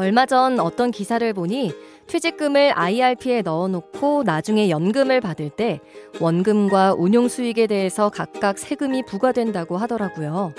얼마 0.00 0.24
전 0.24 0.58
어떤 0.60 0.90
기사를 0.90 1.30
보니 1.34 1.74
퇴직금을 2.06 2.72
IRP에 2.74 3.42
넣어놓고 3.42 4.22
나중에 4.22 4.70
연금을 4.70 5.20
받을 5.20 5.50
때 5.50 5.78
원금과 6.20 6.94
운용 6.94 7.28
수익에 7.28 7.66
대해서 7.66 8.08
각각 8.08 8.58
세금이 8.58 9.04
부과된다고 9.04 9.76
하더라고요. 9.76 10.54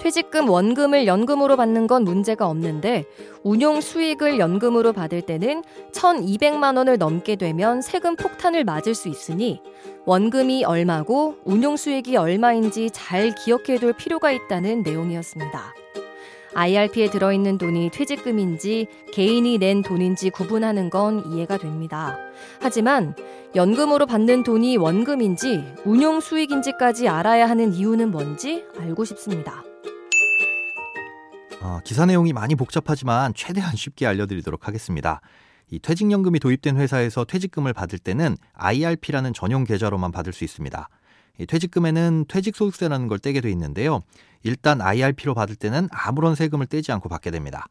퇴직금 0.00 0.48
원금을 0.48 1.06
연금으로 1.06 1.56
받는 1.56 1.86
건 1.86 2.04
문제가 2.04 2.48
없는데 2.48 3.04
운용 3.42 3.82
수익을 3.82 4.38
연금으로 4.38 4.94
받을 4.94 5.20
때는 5.20 5.62
1,200만 5.92 6.78
원을 6.78 6.96
넘게 6.96 7.36
되면 7.36 7.82
세금 7.82 8.16
폭탄을 8.16 8.64
맞을 8.64 8.94
수 8.94 9.10
있으니 9.10 9.60
원금이 10.06 10.64
얼마고 10.64 11.36
운용 11.44 11.76
수익이 11.76 12.16
얼마인지 12.16 12.88
잘 12.90 13.34
기억해 13.34 13.76
둘 13.78 13.92
필요가 13.92 14.32
있다는 14.32 14.82
내용이었습니다. 14.82 15.74
IRP에 16.54 17.10
들어있는 17.10 17.58
돈이 17.58 17.90
퇴직금인지 17.90 18.86
개인이 19.12 19.58
낸 19.58 19.82
돈인지 19.82 20.30
구분하는 20.30 20.90
건 20.90 21.24
이해가 21.32 21.58
됩니다. 21.58 22.18
하지만 22.60 23.14
연금으로 23.54 24.06
받는 24.06 24.42
돈이 24.42 24.76
원금인지 24.76 25.74
운용 25.84 26.20
수익인지까지 26.20 27.08
알아야 27.08 27.48
하는 27.48 27.72
이유는 27.72 28.10
뭔지 28.10 28.64
알고 28.78 29.04
싶습니다. 29.04 29.62
어, 31.60 31.80
기사 31.84 32.06
내용이 32.06 32.32
많이 32.32 32.54
복잡하지만 32.54 33.34
최대한 33.34 33.76
쉽게 33.76 34.06
알려드리도록 34.06 34.66
하겠습니다. 34.66 35.20
이 35.70 35.78
퇴직연금이 35.78 36.38
도입된 36.38 36.76
회사에서 36.76 37.24
퇴직금을 37.24 37.72
받을 37.72 37.98
때는 37.98 38.36
IRP라는 38.54 39.32
전용 39.32 39.64
계좌로만 39.64 40.12
받을 40.12 40.32
수 40.32 40.44
있습니다. 40.44 40.88
퇴직금에는 41.48 42.26
퇴직소득세라는 42.28 43.08
걸 43.08 43.18
떼게 43.18 43.40
돼 43.40 43.50
있는데요. 43.50 44.02
일단 44.42 44.80
IRP로 44.80 45.34
받을 45.34 45.56
때는 45.56 45.88
아무런 45.90 46.34
세금을 46.34 46.66
떼지 46.66 46.92
않고 46.92 47.08
받게 47.08 47.30
됩니다. 47.30 47.66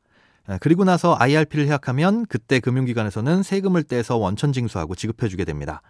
그리고 0.59 0.83
나서 0.83 1.15
IRP를 1.19 1.67
해약하면 1.67 2.25
그때 2.25 2.59
금융기관에서는 2.59 3.43
세금을 3.43 3.83
떼서 3.83 4.17
원천 4.17 4.51
징수하고 4.51 4.95
지급해주게 4.95 5.45
됩니다. 5.45 5.81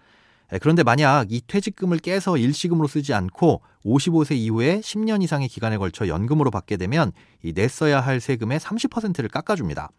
그런데 0.62 0.84
만약 0.84 1.32
이 1.32 1.42
퇴직금을 1.48 2.00
깨서 2.00 2.38
일시금으로 2.38 2.88
쓰지 2.88 3.14
않고 3.14 3.62
55세 3.86 4.36
이후에 4.36 4.82
10년 4.82 5.24
이상의 5.24 5.48
기간에 5.48 5.78
걸쳐 5.78 6.10
연금으로 6.10 6.52
받게 6.52 6.76
되면 6.76 7.14
이 7.42 7.54
냈어야 7.54 8.02
할 8.02 8.20
세금의 8.20 8.60
30%를 8.60 9.30
깎아줍니다. 9.30 9.92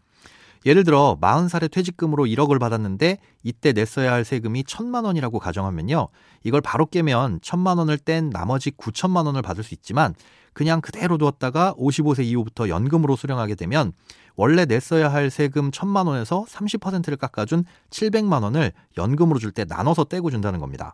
예를 0.65 0.83
들어 0.83 1.17
40살에 1.21 1.69
퇴직금으로 1.71 2.25
1억을 2.25 2.59
받았는데 2.59 3.17
이때 3.43 3.73
냈어야 3.73 4.13
할 4.13 4.23
세금이 4.23 4.63
1천만 4.63 5.05
원이라고 5.05 5.39
가정하면요. 5.39 6.07
이걸 6.43 6.61
바로 6.61 6.85
깨면 6.85 7.39
1천만 7.39 7.77
원을 7.77 7.97
뗀 7.97 8.29
나머지 8.29 8.71
9천만 8.71 9.25
원을 9.25 9.41
받을 9.41 9.63
수 9.63 9.73
있지만 9.73 10.15
그냥 10.53 10.81
그대로 10.81 11.17
두었다가 11.17 11.73
55세 11.77 12.23
이후부터 12.25 12.69
연금으로 12.69 13.15
수령하게 13.15 13.55
되면 13.55 13.91
원래 14.35 14.65
냈어야 14.65 15.11
할 15.11 15.29
세금 15.29 15.71
1천만 15.71 16.07
원에서 16.07 16.45
30%를 16.47 17.17
깎아준 17.17 17.65
700만 17.89 18.43
원을 18.43 18.71
연금으로 18.97 19.39
줄 19.39 19.51
때 19.51 19.65
나눠서 19.65 20.05
떼고 20.05 20.31
준다는 20.31 20.59
겁니다. 20.59 20.93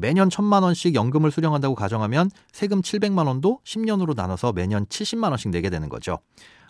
매년 0.00 0.28
1천만 0.28 0.62
원씩 0.62 0.94
연금을 0.96 1.30
수령한다고 1.30 1.76
가정하면 1.76 2.30
세금 2.50 2.82
700만 2.82 3.26
원도 3.26 3.60
10년으로 3.64 4.16
나눠서 4.16 4.52
매년 4.52 4.86
70만 4.86 5.28
원씩 5.30 5.50
내게 5.50 5.70
되는 5.70 5.88
거죠. 5.88 6.18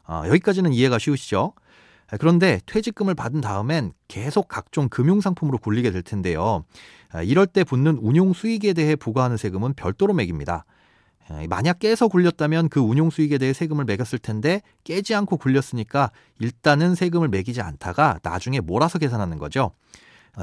어, 0.07 0.25
여기까지는 0.27 0.75
이해가 0.75 0.99
쉬우시죠? 0.99 1.55
그런데 2.19 2.61
퇴직금을 2.67 3.15
받은 3.15 3.41
다음엔 3.41 3.93
계속 4.09 4.49
각종 4.49 4.89
금융상품으로 4.89 5.59
굴리게 5.59 5.91
될 5.91 6.03
텐데요. 6.03 6.65
이럴 7.25 7.47
때 7.47 7.65
붙는 7.65 7.99
운용 7.99 8.33
수익에 8.33 8.73
대해 8.73 8.97
부과하는 8.97 9.37
세금은 9.37 9.75
별도로 9.75 10.15
매깁니다. 10.15 10.65
만약 11.49 11.79
깨서 11.79 12.09
굴렸다면 12.09 12.69
그 12.69 12.81
운용 12.81 13.09
수익에 13.09 13.39
대해 13.39 13.53
세금을 13.55 13.85
매겼을 13.87 14.19
텐데 14.19 14.61
깨지 14.85 15.15
않고 15.15 15.39
굴렸으니까 15.39 16.11
일단은 16.39 16.95
세금을 16.95 17.29
매기지 17.29 17.63
않다가 17.63 18.21
나중에 18.23 18.61
몰아서 18.61 18.99
계산하는 18.99 19.39
거죠. 19.39 19.71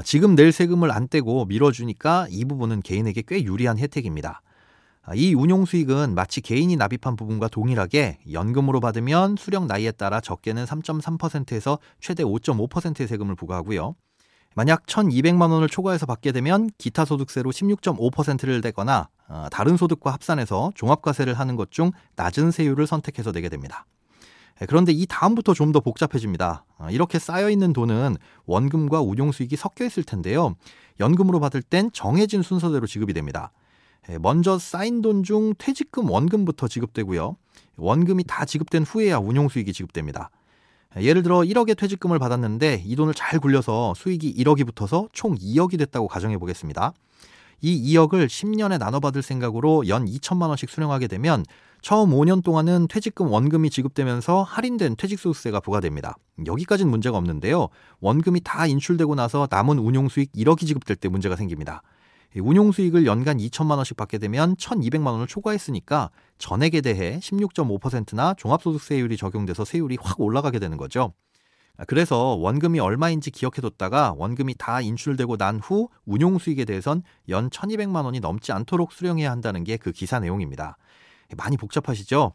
지금 0.04 0.34
낼 0.34 0.50
세금을 0.50 0.90
안 0.90 1.06
떼고 1.06 1.44
밀어주니까 1.44 2.26
이 2.30 2.44
부분은 2.44 2.80
개인에게 2.80 3.22
꽤 3.28 3.44
유리한 3.44 3.78
혜택입니다. 3.78 4.42
이 5.14 5.34
운용 5.34 5.64
수익은 5.64 6.14
마치 6.14 6.40
개인이 6.40 6.74
납입한 6.76 7.16
부분과 7.16 7.48
동일하게 7.48 8.18
연금으로 8.32 8.78
받으면 8.80 9.36
수령 9.36 9.66
나이에 9.66 9.90
따라 9.90 10.20
적게는 10.20 10.64
3.3%에서 10.64 11.78
최대 12.00 12.22
5.5%의 12.22 13.08
세금을 13.08 13.34
부과하고요. 13.34 13.96
만약 14.54 14.86
1,200만 14.86 15.50
원을 15.50 15.68
초과해서 15.68 16.06
받게 16.06 16.30
되면 16.30 16.70
기타 16.78 17.04
소득세로 17.04 17.50
16.5%를 17.50 18.60
내거나 18.60 19.08
어, 19.28 19.46
다른 19.50 19.76
소득과 19.76 20.12
합산해서 20.12 20.72
종합과세를 20.74 21.34
하는 21.34 21.56
것 21.56 21.70
중 21.70 21.90
낮은 22.16 22.50
세율을 22.50 22.86
선택해서 22.86 23.32
내게 23.32 23.48
됩니다. 23.48 23.86
예, 24.60 24.66
그런데 24.66 24.92
이 24.92 25.06
다음부터 25.06 25.54
좀 25.54 25.72
더 25.72 25.80
복잡해집니다. 25.80 26.64
어, 26.78 26.88
이렇게 26.90 27.18
쌓여 27.18 27.48
있는 27.50 27.72
돈은 27.72 28.16
원금과 28.46 29.00
운용 29.00 29.32
수익이 29.32 29.56
섞여 29.56 29.84
있을 29.86 30.04
텐데요. 30.04 30.54
연금으로 31.00 31.40
받을 31.40 31.62
땐 31.62 31.90
정해진 31.92 32.42
순서대로 32.42 32.86
지급이 32.86 33.14
됩니다. 33.14 33.52
예, 34.10 34.18
먼저 34.18 34.58
쌓인 34.58 35.00
돈 35.00 35.22
중 35.22 35.54
퇴직금 35.58 36.10
원금부터 36.10 36.68
지급되고요. 36.68 37.36
원금이 37.76 38.24
다 38.26 38.44
지급된 38.44 38.82
후에야 38.82 39.18
운용 39.18 39.48
수익이 39.48 39.72
지급됩니다. 39.72 40.30
예, 40.98 41.02
예를 41.02 41.22
들어 41.22 41.38
1억의 41.40 41.76
퇴직금을 41.76 42.18
받았는데 42.18 42.82
이 42.84 42.96
돈을 42.96 43.14
잘 43.14 43.38
굴려서 43.38 43.94
수익이 43.96 44.34
1억이 44.34 44.66
붙어서 44.66 45.08
총 45.12 45.36
2억이 45.36 45.78
됐다고 45.78 46.08
가정해 46.08 46.36
보겠습니다. 46.38 46.92
이 47.64 47.94
2억을 47.94 48.26
10년에 48.26 48.78
나눠 48.78 48.98
받을 48.98 49.22
생각으로 49.22 49.86
연 49.86 50.04
2천만 50.04 50.48
원씩 50.48 50.68
수령하게 50.68 51.06
되면 51.06 51.44
처음 51.80 52.10
5년 52.10 52.42
동안은 52.42 52.88
퇴직금 52.88 53.30
원금이 53.30 53.70
지급되면서 53.70 54.42
할인된 54.42 54.96
퇴직소득세가 54.96 55.60
부과됩니다. 55.60 56.16
여기까지는 56.44 56.90
문제가 56.90 57.16
없는데요. 57.18 57.68
원금이 58.00 58.40
다 58.42 58.66
인출되고 58.66 59.14
나서 59.14 59.46
남은 59.48 59.78
운용 59.78 60.08
수익 60.08 60.32
1억이 60.32 60.66
지급될 60.66 60.96
때 60.96 61.08
문제가 61.08 61.36
생깁니다. 61.36 61.82
운용 62.40 62.72
수익을 62.72 63.06
연간 63.06 63.38
2천만 63.38 63.76
원씩 63.76 63.96
받게 63.96 64.18
되면 64.18 64.56
1,200만 64.56 65.06
원을 65.08 65.26
초과했으니까 65.26 66.10
전액에 66.38 66.80
대해 66.80 67.18
16.5%나 67.20 68.34
종합소득세율이 68.34 69.16
적용돼서 69.16 69.64
세율이 69.64 69.98
확 70.00 70.20
올라가게 70.20 70.58
되는 70.58 70.76
거죠. 70.76 71.12
그래서 71.86 72.34
원금이 72.36 72.80
얼마인지 72.80 73.30
기억해뒀다가 73.30 74.14
원금이 74.16 74.54
다 74.58 74.80
인출되고 74.80 75.36
난 75.36 75.58
후 75.60 75.88
운용 76.04 76.38
수익에 76.38 76.64
대해선 76.64 77.02
연 77.28 77.50
1,200만 77.50 78.04
원이 78.04 78.20
넘지 78.20 78.52
않도록 78.52 78.92
수령해야 78.92 79.30
한다는 79.30 79.64
게 79.64 79.76
그 79.76 79.90
기사 79.92 80.20
내용입니다. 80.20 80.76
많이 81.36 81.56
복잡하시죠? 81.56 82.34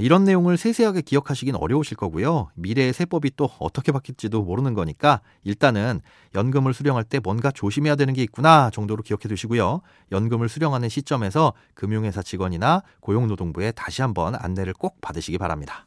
이런 0.00 0.24
내용을 0.24 0.56
세세하게 0.56 1.02
기억하시긴 1.02 1.54
어려우실 1.54 1.96
거고요. 1.96 2.48
미래의 2.54 2.92
세법이 2.92 3.32
또 3.36 3.48
어떻게 3.58 3.92
바뀔지도 3.92 4.42
모르는 4.42 4.74
거니까 4.74 5.20
일단은 5.44 6.00
연금을 6.34 6.74
수령할 6.74 7.04
때 7.04 7.20
뭔가 7.20 7.50
조심해야 7.50 7.94
되는 7.94 8.12
게 8.12 8.22
있구나 8.22 8.70
정도로 8.70 9.02
기억해 9.02 9.28
두시고요. 9.28 9.82
연금을 10.10 10.48
수령하는 10.48 10.88
시점에서 10.88 11.52
금융회사 11.74 12.22
직원이나 12.22 12.82
고용노동부에 13.00 13.72
다시 13.72 14.02
한번 14.02 14.34
안내를 14.34 14.72
꼭 14.72 15.00
받으시기 15.00 15.38
바랍니다. 15.38 15.86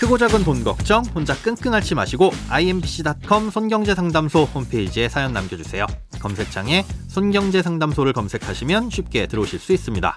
크고 0.00 0.16
작은 0.16 0.44
돈 0.44 0.64
걱정 0.64 1.04
혼자 1.14 1.34
끙끙 1.34 1.74
앓지 1.74 1.94
마시고 1.94 2.30
imbc.com 2.48 3.50
손경제상담소 3.50 4.44
홈페이지에 4.44 5.10
사연 5.10 5.34
남겨주세요. 5.34 5.84
검색창에 6.22 6.84
손경제상담소를 7.08 8.14
검색하시면 8.14 8.88
쉽게 8.88 9.26
들어오실 9.26 9.58
수 9.58 9.74
있습니다. 9.74 10.16